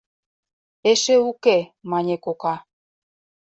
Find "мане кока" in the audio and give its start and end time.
1.91-2.55